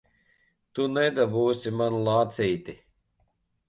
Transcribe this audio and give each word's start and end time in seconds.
Tu 0.77 0.85
nedabūsi 0.95 1.77
manu 1.83 2.03
lācīti! 2.11 2.81